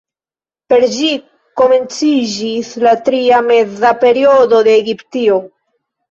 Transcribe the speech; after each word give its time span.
Per 0.71 0.83
ĝi 0.93 1.09
komenciĝis 1.61 2.71
la 2.87 2.93
Tria 3.09 3.41
Meza 3.51 3.91
Periodo 4.05 4.63
de 4.69 4.73
Egiptio. 4.79 5.37